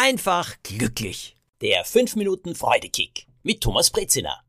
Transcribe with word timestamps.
einfach 0.00 0.56
glücklich. 0.62 1.36
Der 1.60 1.84
5 1.84 2.16
Minuten 2.16 2.54
Freudekick 2.54 3.26
mit 3.42 3.60
Thomas 3.60 3.90
Brezina. 3.90 4.40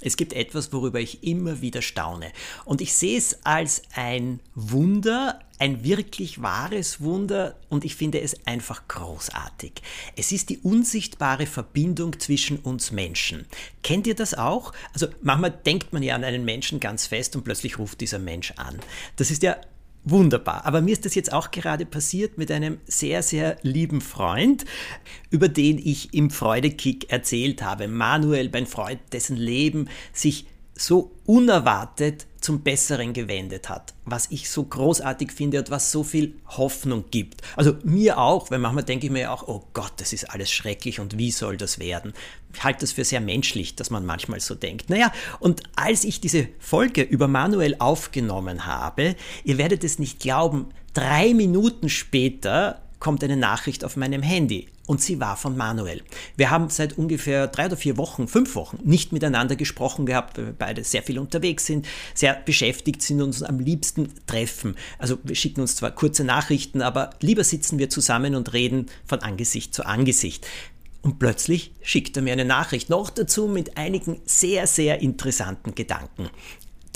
Es 0.00 0.16
gibt 0.16 0.32
etwas, 0.32 0.72
worüber 0.72 1.00
ich 1.00 1.22
immer 1.22 1.60
wieder 1.60 1.82
staune. 1.82 2.32
Und 2.64 2.80
ich 2.80 2.94
sehe 2.94 3.18
es 3.18 3.44
als 3.44 3.82
ein 3.94 4.40
Wunder, 4.54 5.40
ein 5.58 5.84
wirklich 5.84 6.40
wahres 6.40 7.02
Wunder 7.02 7.56
und 7.68 7.84
ich 7.84 7.96
finde 7.96 8.20
es 8.20 8.46
einfach 8.46 8.88
großartig. 8.88 9.82
Es 10.16 10.32
ist 10.32 10.48
die 10.48 10.58
unsichtbare 10.58 11.44
Verbindung 11.44 12.18
zwischen 12.18 12.58
uns 12.60 12.92
Menschen. 12.92 13.46
Kennt 13.82 14.06
ihr 14.06 14.14
das 14.14 14.32
auch? 14.32 14.72
Also 14.94 15.08
manchmal 15.20 15.50
denkt 15.50 15.92
man 15.92 16.02
ja 16.02 16.14
an 16.14 16.24
einen 16.24 16.46
Menschen 16.46 16.80
ganz 16.80 17.06
fest 17.06 17.36
und 17.36 17.44
plötzlich 17.44 17.78
ruft 17.78 18.00
dieser 18.00 18.18
Mensch 18.18 18.52
an. 18.52 18.78
Das 19.16 19.30
ist 19.30 19.42
ja 19.42 19.58
Wunderbar. 20.08 20.64
Aber 20.64 20.82
mir 20.82 20.92
ist 20.92 21.04
das 21.04 21.16
jetzt 21.16 21.32
auch 21.32 21.50
gerade 21.50 21.84
passiert 21.84 22.38
mit 22.38 22.52
einem 22.52 22.78
sehr, 22.86 23.24
sehr 23.24 23.58
lieben 23.62 24.00
Freund, 24.00 24.64
über 25.30 25.48
den 25.48 25.78
ich 25.78 26.14
im 26.14 26.30
Freudekick 26.30 27.10
erzählt 27.10 27.62
habe. 27.62 27.88
Manuel, 27.88 28.48
mein 28.52 28.66
Freund, 28.66 29.00
dessen 29.10 29.36
Leben 29.36 29.88
sich 30.12 30.46
so 30.76 31.10
unerwartet 31.24 32.26
zum 32.46 32.60
Besseren 32.60 33.12
gewendet 33.12 33.68
hat, 33.68 33.92
was 34.04 34.30
ich 34.30 34.48
so 34.48 34.62
großartig 34.62 35.32
finde 35.32 35.58
und 35.58 35.68
was 35.68 35.90
so 35.90 36.04
viel 36.04 36.36
Hoffnung 36.46 37.06
gibt. 37.10 37.42
Also 37.56 37.74
mir 37.82 38.18
auch, 38.18 38.52
weil 38.52 38.60
manchmal 38.60 38.84
denke 38.84 39.06
ich 39.06 39.12
mir 39.12 39.32
auch, 39.32 39.48
oh 39.48 39.64
Gott, 39.72 39.94
das 39.96 40.12
ist 40.12 40.30
alles 40.30 40.52
schrecklich 40.52 41.00
und 41.00 41.18
wie 41.18 41.32
soll 41.32 41.56
das 41.56 41.80
werden? 41.80 42.12
Ich 42.54 42.62
halte 42.62 42.82
das 42.82 42.92
für 42.92 43.04
sehr 43.04 43.20
menschlich, 43.20 43.74
dass 43.74 43.90
man 43.90 44.06
manchmal 44.06 44.38
so 44.38 44.54
denkt. 44.54 44.90
Naja, 44.90 45.10
und 45.40 45.64
als 45.74 46.04
ich 46.04 46.20
diese 46.20 46.46
Folge 46.60 47.02
über 47.02 47.26
Manuel 47.26 47.74
aufgenommen 47.80 48.64
habe, 48.64 49.16
ihr 49.42 49.58
werdet 49.58 49.82
es 49.82 49.98
nicht 49.98 50.20
glauben, 50.20 50.68
drei 50.94 51.34
Minuten 51.34 51.88
später 51.88 52.80
kommt 53.00 53.24
eine 53.24 53.36
Nachricht 53.36 53.84
auf 53.84 53.96
meinem 53.96 54.22
Handy 54.22 54.68
und 54.86 55.02
sie 55.02 55.20
war 55.20 55.36
von 55.36 55.56
Manuel. 55.56 56.02
Wir 56.36 56.50
haben 56.50 56.70
seit 56.70 56.96
ungefähr 56.96 57.48
drei 57.48 57.66
oder 57.66 57.76
vier 57.76 57.96
Wochen, 57.96 58.28
fünf 58.28 58.54
Wochen 58.54 58.78
nicht 58.84 59.12
miteinander 59.12 59.56
gesprochen 59.56 60.06
gehabt, 60.06 60.38
weil 60.38 60.46
wir 60.46 60.52
beide 60.52 60.84
sehr 60.84 61.02
viel 61.02 61.18
unterwegs 61.18 61.66
sind, 61.66 61.86
sehr 62.14 62.34
beschäftigt 62.34 63.02
sind 63.02 63.20
und 63.20 63.28
uns 63.28 63.42
am 63.42 63.58
liebsten 63.58 64.08
treffen. 64.26 64.76
Also 64.98 65.18
wir 65.22 65.34
schicken 65.34 65.60
uns 65.60 65.76
zwar 65.76 65.90
kurze 65.90 66.24
Nachrichten, 66.24 66.82
aber 66.82 67.10
lieber 67.20 67.44
sitzen 67.44 67.78
wir 67.78 67.90
zusammen 67.90 68.34
und 68.34 68.52
reden 68.52 68.86
von 69.04 69.20
Angesicht 69.20 69.74
zu 69.74 69.84
Angesicht. 69.84 70.46
Und 71.02 71.20
plötzlich 71.20 71.72
schickt 71.82 72.16
er 72.16 72.22
mir 72.22 72.32
eine 72.32 72.44
Nachricht, 72.44 72.90
noch 72.90 73.10
dazu 73.10 73.46
mit 73.46 73.76
einigen 73.76 74.20
sehr, 74.24 74.66
sehr 74.66 75.00
interessanten 75.00 75.74
Gedanken. 75.74 76.30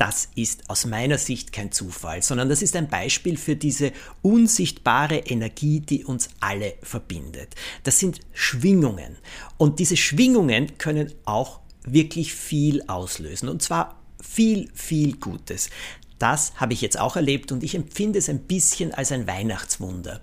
Das 0.00 0.30
ist 0.34 0.70
aus 0.70 0.86
meiner 0.86 1.18
Sicht 1.18 1.52
kein 1.52 1.72
Zufall, 1.72 2.22
sondern 2.22 2.48
das 2.48 2.62
ist 2.62 2.74
ein 2.74 2.88
Beispiel 2.88 3.36
für 3.36 3.54
diese 3.54 3.92
unsichtbare 4.22 5.18
Energie, 5.18 5.80
die 5.80 6.06
uns 6.06 6.30
alle 6.40 6.72
verbindet. 6.82 7.54
Das 7.82 7.98
sind 7.98 8.20
Schwingungen. 8.32 9.18
Und 9.58 9.78
diese 9.78 9.98
Schwingungen 9.98 10.78
können 10.78 11.12
auch 11.26 11.60
wirklich 11.84 12.32
viel 12.32 12.82
auslösen. 12.86 13.50
Und 13.50 13.60
zwar 13.60 14.00
viel, 14.22 14.70
viel 14.72 15.18
Gutes. 15.18 15.68
Das 16.18 16.54
habe 16.54 16.72
ich 16.72 16.80
jetzt 16.80 16.98
auch 16.98 17.16
erlebt 17.16 17.52
und 17.52 17.62
ich 17.62 17.74
empfinde 17.74 18.20
es 18.20 18.30
ein 18.30 18.44
bisschen 18.44 18.94
als 18.94 19.12
ein 19.12 19.26
Weihnachtswunder. 19.26 20.22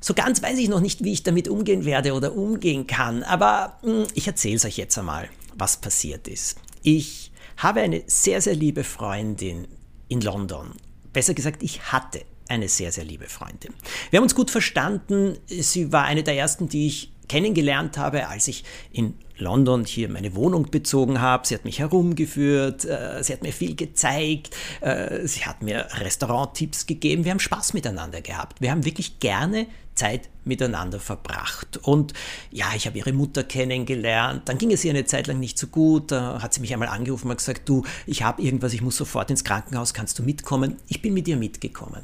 So 0.00 0.14
ganz 0.14 0.42
weiß 0.42 0.56
ich 0.56 0.70
noch 0.70 0.80
nicht, 0.80 1.04
wie 1.04 1.12
ich 1.12 1.22
damit 1.22 1.48
umgehen 1.48 1.84
werde 1.84 2.14
oder 2.14 2.34
umgehen 2.34 2.86
kann, 2.86 3.22
aber 3.24 3.76
hm, 3.82 4.06
ich 4.14 4.26
erzähle 4.26 4.56
es 4.56 4.64
euch 4.64 4.78
jetzt 4.78 4.96
einmal, 4.96 5.28
was 5.54 5.76
passiert 5.76 6.28
ist. 6.28 6.56
Ich 6.82 7.27
habe 7.58 7.80
eine 7.80 8.02
sehr, 8.06 8.40
sehr 8.40 8.54
liebe 8.54 8.84
Freundin 8.84 9.68
in 10.08 10.20
London. 10.20 10.72
Besser 11.12 11.34
gesagt, 11.34 11.62
ich 11.62 11.92
hatte 11.92 12.22
eine 12.48 12.68
sehr, 12.68 12.92
sehr 12.92 13.04
liebe 13.04 13.26
Freundin. 13.26 13.74
Wir 14.10 14.18
haben 14.18 14.24
uns 14.24 14.34
gut 14.34 14.50
verstanden. 14.50 15.36
Sie 15.46 15.92
war 15.92 16.04
eine 16.04 16.22
der 16.22 16.36
ersten, 16.36 16.68
die 16.68 16.86
ich 16.86 17.12
kennengelernt 17.28 17.98
habe, 17.98 18.28
als 18.28 18.48
ich 18.48 18.64
in 18.92 19.14
London 19.38 19.84
hier 19.84 20.08
meine 20.08 20.34
Wohnung 20.34 20.70
bezogen 20.70 21.20
habe. 21.20 21.46
Sie 21.46 21.54
hat 21.54 21.64
mich 21.64 21.78
herumgeführt, 21.78 22.84
äh, 22.84 23.22
sie 23.22 23.32
hat 23.32 23.42
mir 23.42 23.52
viel 23.52 23.76
gezeigt, 23.76 24.54
äh, 24.80 25.26
sie 25.26 25.44
hat 25.44 25.62
mir 25.62 25.86
Restauranttipps 25.92 26.86
gegeben. 26.86 27.24
Wir 27.24 27.30
haben 27.30 27.40
Spaß 27.40 27.74
miteinander 27.74 28.20
gehabt. 28.20 28.60
Wir 28.60 28.70
haben 28.70 28.84
wirklich 28.84 29.20
gerne 29.20 29.66
Zeit 29.94 30.28
miteinander 30.44 31.00
verbracht. 31.00 31.76
Und 31.78 32.14
ja, 32.50 32.66
ich 32.76 32.86
habe 32.86 32.96
ihre 32.98 33.12
Mutter 33.12 33.42
kennengelernt. 33.42 34.48
Dann 34.48 34.56
ging 34.56 34.72
es 34.72 34.84
ihr 34.84 34.92
eine 34.92 35.04
Zeit 35.04 35.26
lang 35.26 35.40
nicht 35.40 35.58
so 35.58 35.66
gut. 35.66 36.12
Da 36.12 36.40
hat 36.40 36.54
sie 36.54 36.60
mich 36.60 36.72
einmal 36.72 36.88
angerufen 36.88 37.28
und 37.28 37.36
gesagt, 37.36 37.68
du, 37.68 37.84
ich 38.06 38.22
habe 38.22 38.40
irgendwas, 38.40 38.72
ich 38.72 38.80
muss 38.80 38.96
sofort 38.96 39.30
ins 39.30 39.44
Krankenhaus, 39.44 39.94
kannst 39.94 40.18
du 40.18 40.22
mitkommen? 40.22 40.76
Ich 40.86 41.02
bin 41.02 41.14
mit 41.14 41.26
ihr 41.28 41.36
mitgekommen. 41.36 42.02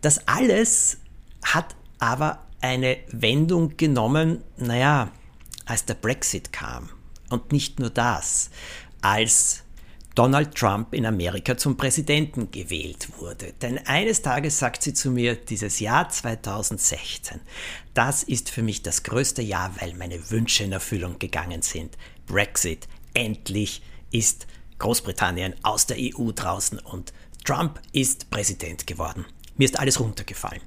Das 0.00 0.26
alles 0.28 0.98
hat 1.42 1.74
aber 1.98 2.40
eine 2.64 2.96
Wendung 3.10 3.76
genommen, 3.76 4.42
naja, 4.56 5.12
als 5.66 5.84
der 5.84 5.94
Brexit 5.94 6.50
kam. 6.50 6.88
Und 7.28 7.52
nicht 7.52 7.78
nur 7.78 7.90
das, 7.90 8.48
als 9.02 9.64
Donald 10.14 10.54
Trump 10.54 10.94
in 10.94 11.04
Amerika 11.04 11.58
zum 11.58 11.76
Präsidenten 11.76 12.50
gewählt 12.50 13.08
wurde. 13.18 13.52
Denn 13.60 13.78
eines 13.86 14.22
Tages 14.22 14.58
sagt 14.58 14.82
sie 14.82 14.94
zu 14.94 15.10
mir, 15.10 15.34
dieses 15.34 15.78
Jahr 15.78 16.08
2016, 16.08 17.40
das 17.92 18.22
ist 18.22 18.48
für 18.48 18.62
mich 18.62 18.82
das 18.82 19.02
größte 19.02 19.42
Jahr, 19.42 19.74
weil 19.80 19.92
meine 19.94 20.30
Wünsche 20.30 20.64
in 20.64 20.72
Erfüllung 20.72 21.18
gegangen 21.18 21.60
sind. 21.60 21.98
Brexit, 22.26 22.88
endlich 23.12 23.82
ist 24.10 24.46
Großbritannien 24.78 25.54
aus 25.62 25.86
der 25.86 25.98
EU 26.00 26.30
draußen 26.30 26.78
und 26.78 27.12
Trump 27.44 27.80
ist 27.92 28.30
Präsident 28.30 28.86
geworden. 28.86 29.26
Mir 29.56 29.66
ist 29.66 29.78
alles 29.78 30.00
runtergefallen. 30.00 30.62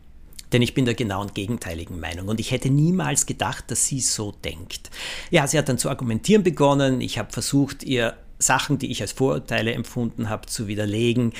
Denn 0.52 0.62
ich 0.62 0.74
bin 0.74 0.86
der 0.86 0.94
genauen 0.94 1.34
gegenteiligen 1.34 2.00
Meinung 2.00 2.28
und 2.28 2.40
ich 2.40 2.52
hätte 2.52 2.70
niemals 2.70 3.26
gedacht, 3.26 3.66
dass 3.68 3.86
sie 3.86 4.00
so 4.00 4.32
denkt. 4.32 4.90
Ja, 5.30 5.46
sie 5.48 5.58
hat 5.58 5.68
dann 5.68 5.78
zu 5.78 5.90
argumentieren 5.90 6.44
begonnen. 6.44 7.02
Ich 7.02 7.18
habe 7.18 7.32
versucht, 7.32 7.84
ihr 7.84 8.18
Sachen, 8.40 8.78
die 8.78 8.92
ich 8.92 9.02
als 9.02 9.12
Vorurteile 9.12 9.74
empfunden 9.74 10.30
habe, 10.30 10.48
zu 10.48 10.68
widerlegen. 10.68 11.34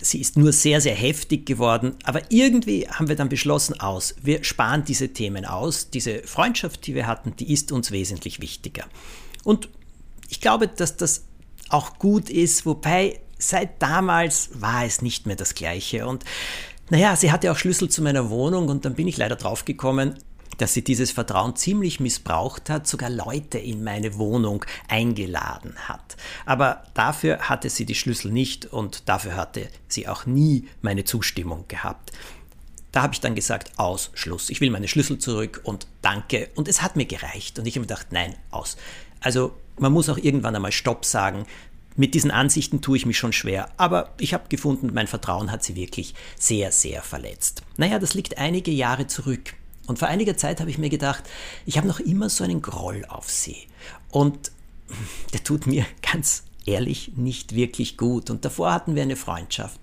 Sie 0.00 0.20
ist 0.20 0.36
nur 0.36 0.52
sehr, 0.52 0.80
sehr 0.80 0.96
heftig 0.96 1.46
geworden, 1.46 1.94
aber 2.02 2.22
irgendwie 2.30 2.88
haben 2.88 3.06
wir 3.06 3.14
dann 3.14 3.28
beschlossen 3.28 3.78
aus, 3.78 4.16
wir 4.20 4.42
sparen 4.42 4.84
diese 4.84 5.10
Themen 5.10 5.44
aus. 5.44 5.90
Diese 5.90 6.24
Freundschaft, 6.24 6.86
die 6.86 6.96
wir 6.96 7.06
hatten, 7.06 7.36
die 7.36 7.52
ist 7.52 7.70
uns 7.70 7.92
wesentlich 7.92 8.40
wichtiger. 8.40 8.84
Und 9.44 9.68
ich 10.28 10.40
glaube, 10.40 10.66
dass 10.66 10.96
das 10.96 11.24
auch 11.68 11.98
gut 11.98 12.30
ist, 12.30 12.66
wobei 12.66 13.20
seit 13.38 13.80
damals 13.80 14.50
war 14.54 14.84
es 14.84 15.02
nicht 15.02 15.26
mehr 15.26 15.36
das 15.36 15.54
Gleiche. 15.54 16.06
Und 16.06 16.24
naja, 16.92 17.16
sie 17.16 17.32
hatte 17.32 17.50
auch 17.50 17.56
Schlüssel 17.56 17.88
zu 17.88 18.02
meiner 18.02 18.28
Wohnung 18.28 18.68
und 18.68 18.84
dann 18.84 18.92
bin 18.92 19.08
ich 19.08 19.16
leider 19.16 19.36
draufgekommen, 19.36 20.14
dass 20.58 20.74
sie 20.74 20.84
dieses 20.84 21.10
Vertrauen 21.10 21.56
ziemlich 21.56 22.00
missbraucht 22.00 22.68
hat, 22.68 22.86
sogar 22.86 23.08
Leute 23.08 23.56
in 23.56 23.82
meine 23.82 24.18
Wohnung 24.18 24.62
eingeladen 24.88 25.74
hat. 25.88 26.18
Aber 26.44 26.84
dafür 26.92 27.48
hatte 27.48 27.70
sie 27.70 27.86
die 27.86 27.94
Schlüssel 27.94 28.30
nicht 28.30 28.66
und 28.66 29.08
dafür 29.08 29.36
hatte 29.36 29.70
sie 29.88 30.06
auch 30.06 30.26
nie 30.26 30.68
meine 30.82 31.04
Zustimmung 31.04 31.64
gehabt. 31.66 32.12
Da 32.92 33.00
habe 33.00 33.14
ich 33.14 33.20
dann 33.20 33.34
gesagt, 33.34 33.78
aus, 33.78 34.10
Schluss. 34.12 34.50
Ich 34.50 34.60
will 34.60 34.68
meine 34.68 34.86
Schlüssel 34.86 35.18
zurück 35.18 35.62
und 35.64 35.86
danke. 36.02 36.50
Und 36.56 36.68
es 36.68 36.82
hat 36.82 36.96
mir 36.96 37.06
gereicht. 37.06 37.58
Und 37.58 37.64
ich 37.64 37.76
habe 37.76 37.86
gedacht, 37.86 38.08
nein, 38.10 38.34
aus. 38.50 38.76
Also 39.20 39.54
man 39.78 39.92
muss 39.92 40.10
auch 40.10 40.18
irgendwann 40.18 40.54
einmal 40.54 40.72
Stopp 40.72 41.06
sagen. 41.06 41.46
Mit 41.96 42.14
diesen 42.14 42.30
Ansichten 42.30 42.80
tue 42.80 42.96
ich 42.96 43.06
mich 43.06 43.18
schon 43.18 43.32
schwer, 43.32 43.68
aber 43.76 44.14
ich 44.18 44.34
habe 44.34 44.48
gefunden, 44.48 44.90
mein 44.94 45.06
Vertrauen 45.06 45.50
hat 45.50 45.62
sie 45.62 45.76
wirklich 45.76 46.14
sehr, 46.38 46.72
sehr 46.72 47.02
verletzt. 47.02 47.62
Naja, 47.76 47.98
das 47.98 48.14
liegt 48.14 48.38
einige 48.38 48.70
Jahre 48.70 49.06
zurück. 49.06 49.54
Und 49.86 49.98
vor 49.98 50.08
einiger 50.08 50.36
Zeit 50.36 50.60
habe 50.60 50.70
ich 50.70 50.78
mir 50.78 50.90
gedacht, 50.90 51.24
ich 51.66 51.76
habe 51.76 51.88
noch 51.88 52.00
immer 52.00 52.30
so 52.30 52.44
einen 52.44 52.62
Groll 52.62 53.04
auf 53.08 53.28
sie. 53.28 53.56
Und 54.10 54.52
der 55.32 55.42
tut 55.42 55.66
mir 55.66 55.84
ganz 56.12 56.44
ehrlich 56.66 57.12
nicht 57.16 57.54
wirklich 57.54 57.96
gut. 57.96 58.30
Und 58.30 58.44
davor 58.44 58.72
hatten 58.72 58.94
wir 58.94 59.02
eine 59.02 59.16
Freundschaft. 59.16 59.80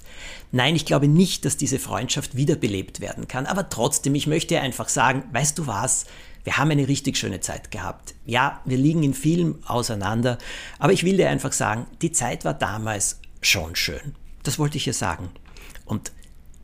Nein, 0.52 0.76
ich 0.76 0.86
glaube 0.86 1.08
nicht, 1.08 1.46
dass 1.46 1.58
diese 1.58 1.80
Freundschaft 1.80 2.36
wiederbelebt 2.36 3.00
werden 3.00 3.28
kann. 3.28 3.46
Aber 3.46 3.70
trotzdem, 3.70 4.16
ich 4.16 4.28
möchte 4.28 4.60
einfach 4.60 4.90
sagen, 4.90 5.24
weißt 5.32 5.58
du 5.58 5.68
was? 5.68 6.06
Wir 6.44 6.58
haben 6.58 6.72
eine 6.72 6.88
richtig 6.88 7.18
schöne 7.18 7.42
Zeit 7.42 7.70
gehabt. 7.72 8.16
Ja, 8.26 8.62
wir 8.66 8.78
liegen 8.78 9.04
in 9.04 9.14
vielem 9.14 9.60
auseinander. 9.66 10.38
Aber 10.80 10.94
ich 10.94 11.04
will 11.04 11.18
dir 11.18 11.30
einfach 11.30 11.52
sagen, 11.52 11.86
die 12.02 12.12
Zeit 12.12 12.46
war 12.46 12.54
damals 12.54 13.20
schon 13.42 13.76
schön. 13.76 14.16
Das 14.44 14.58
wollte 14.58 14.78
ich 14.78 14.88
ihr 14.88 14.94
sagen. 14.94 15.30
Und 15.86 16.12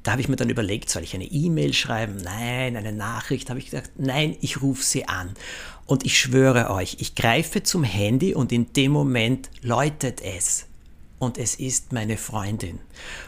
da 0.06 0.12
habe 0.12 0.22
ich 0.22 0.30
mir 0.30 0.36
dann 0.36 0.50
überlegt, 0.50 0.90
soll 0.90 1.04
ich 1.04 1.16
eine 1.16 1.26
E-Mail 1.26 1.74
schreiben? 1.74 2.18
Nein, 2.18 2.78
eine 2.78 2.94
Nachricht. 2.94 3.50
Habe 3.50 3.60
ich 3.60 3.66
gesagt, 3.66 3.92
nein, 3.98 4.38
ich 4.40 4.62
rufe 4.62 4.84
sie 4.84 5.08
an. 5.08 5.34
Und 5.86 6.06
ich 6.06 6.20
schwöre 6.20 6.72
euch, 6.72 6.98
ich 7.00 7.16
greife 7.16 7.64
zum 7.64 7.84
Handy 7.84 8.34
und 8.34 8.52
in 8.52 8.74
dem 8.74 8.92
Moment 8.92 9.50
läutet 9.62 10.22
es. 10.22 10.66
Und 11.20 11.38
es 11.38 11.56
ist 11.56 11.94
meine 11.94 12.18
Freundin. 12.18 12.80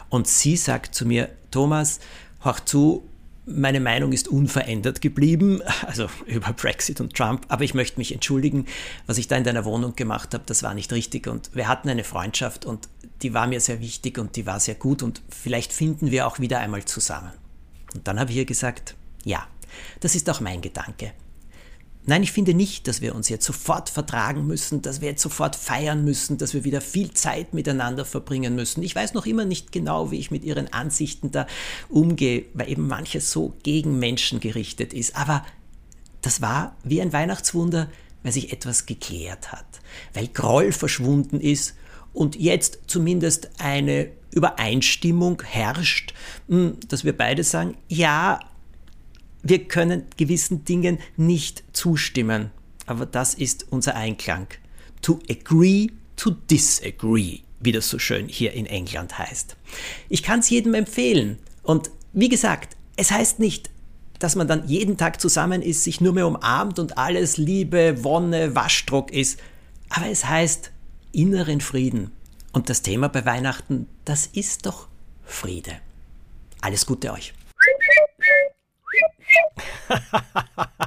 Und 0.09 0.27
sie 0.27 0.57
sagt 0.57 0.95
zu 0.95 1.05
mir, 1.05 1.29
Thomas, 1.51 1.99
hör 2.41 2.65
zu, 2.65 3.07
meine 3.45 3.79
Meinung 3.79 4.11
ist 4.11 4.27
unverändert 4.27 5.01
geblieben, 5.01 5.61
also 5.85 6.07
über 6.25 6.51
Brexit 6.53 6.99
und 6.99 7.15
Trump, 7.15 7.45
aber 7.47 7.63
ich 7.63 7.73
möchte 7.73 7.97
mich 7.97 8.11
entschuldigen, 8.11 8.65
was 9.05 9.17
ich 9.17 9.27
da 9.27 9.37
in 9.37 9.43
deiner 9.43 9.63
Wohnung 9.63 9.95
gemacht 9.95 10.33
habe, 10.33 10.43
das 10.45 10.63
war 10.63 10.73
nicht 10.73 10.91
richtig 10.91 11.27
und 11.27 11.51
wir 11.55 11.67
hatten 11.67 11.87
eine 11.89 12.03
Freundschaft 12.03 12.65
und 12.65 12.89
die 13.21 13.33
war 13.33 13.47
mir 13.47 13.61
sehr 13.61 13.79
wichtig 13.79 14.17
und 14.17 14.35
die 14.35 14.45
war 14.45 14.59
sehr 14.59 14.75
gut 14.75 15.01
und 15.01 15.21
vielleicht 15.29 15.71
finden 15.71 16.11
wir 16.11 16.27
auch 16.27 16.39
wieder 16.39 16.59
einmal 16.59 16.83
zusammen. 16.85 17.31
Und 17.95 18.07
dann 18.07 18.19
habe 18.19 18.31
ich 18.31 18.37
ihr 18.37 18.45
gesagt, 18.45 18.95
ja, 19.23 19.47
Das 19.99 20.15
ist 20.15 20.29
auch 20.29 20.39
mein 20.39 20.61
Gedanke. 20.61 21.13
Nein, 22.09 22.23
ich 22.23 22.31
finde 22.31 22.53
nicht, 22.53 22.87
dass 22.87 23.01
wir 23.01 23.13
uns 23.13 23.27
jetzt 23.27 23.45
sofort 23.45 23.89
vertragen 23.89 24.47
müssen, 24.47 24.81
dass 24.81 25.01
wir 25.01 25.09
jetzt 25.09 25.21
sofort 25.21 25.57
feiern 25.57 26.05
müssen, 26.05 26.37
dass 26.37 26.53
wir 26.53 26.63
wieder 26.63 26.79
viel 26.79 27.11
Zeit 27.11 27.53
miteinander 27.53 28.05
verbringen 28.05 28.55
müssen. 28.55 28.81
Ich 28.81 28.95
weiß 28.95 29.13
noch 29.13 29.25
immer 29.25 29.43
nicht 29.43 29.73
genau, 29.73 30.09
wie 30.09 30.17
ich 30.17 30.31
mit 30.31 30.45
ihren 30.45 30.71
Ansichten 30.71 31.31
da 31.31 31.47
umgehe, 31.89 32.45
weil 32.53 32.69
eben 32.71 32.87
manches 32.87 33.29
so 33.29 33.55
gegen 33.61 33.99
Menschen 33.99 34.39
gerichtet 34.39 34.93
ist. 34.93 35.17
Aber 35.17 35.45
das 36.21 36.41
war 36.41 36.77
wie 36.85 37.01
ein 37.01 37.11
Weihnachtswunder, 37.11 37.89
weil 38.23 38.31
sich 38.31 38.53
etwas 38.53 38.85
geklärt 38.85 39.51
hat, 39.51 39.67
weil 40.13 40.29
Groll 40.29 40.71
verschwunden 40.71 41.41
ist 41.41 41.75
und 42.13 42.37
jetzt 42.37 42.79
zumindest 42.87 43.49
eine 43.59 44.11
Übereinstimmung 44.31 45.41
herrscht, 45.45 46.13
hm, 46.47 46.77
dass 46.87 47.03
wir 47.03 47.17
beide 47.17 47.43
sagen, 47.43 47.75
ja, 47.89 48.39
wir 49.43 49.67
können 49.67 50.03
gewissen 50.17 50.65
Dingen 50.65 50.99
nicht 51.15 51.63
zustimmen, 51.87 52.51
aber 52.85 53.05
das 53.05 53.33
ist 53.33 53.67
unser 53.69 53.95
Einklang. 53.95 54.47
To 55.01 55.19
agree 55.29 55.87
to 56.17 56.31
disagree, 56.31 57.39
wie 57.61 57.71
das 57.71 57.89
so 57.89 57.97
schön 57.97 58.27
hier 58.27 58.51
in 58.51 58.65
England 58.65 59.17
heißt. 59.17 59.55
Ich 60.09 60.21
kann 60.21 60.41
es 60.41 60.49
jedem 60.49 60.73
empfehlen. 60.73 61.39
Und 61.63 61.89
wie 62.11 62.27
gesagt, 62.27 62.75
es 62.97 63.11
heißt 63.11 63.39
nicht, 63.39 63.69
dass 64.19 64.35
man 64.35 64.49
dann 64.49 64.67
jeden 64.67 64.97
Tag 64.97 65.21
zusammen 65.21 65.61
ist, 65.61 65.85
sich 65.85 66.01
nur 66.01 66.11
mehr 66.11 66.27
umarmt 66.27 66.77
und 66.77 66.97
alles 66.97 67.37
Liebe, 67.37 68.03
Wonne, 68.03 68.53
Waschdruck 68.53 69.11
ist. 69.11 69.39
Aber 69.89 70.07
es 70.07 70.25
heißt 70.25 70.71
inneren 71.13 71.61
Frieden. 71.61 72.11
Und 72.51 72.69
das 72.69 72.81
Thema 72.81 73.07
bei 73.07 73.23
Weihnachten, 73.25 73.87
das 74.03 74.25
ist 74.25 74.65
doch 74.65 74.89
Friede. 75.23 75.79
Alles 76.59 76.85
Gute 76.85 77.13
euch. 77.13 77.33